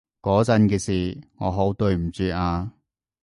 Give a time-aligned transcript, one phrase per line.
[0.19, 2.73] 嗰陣嘅事，我好對唔住啊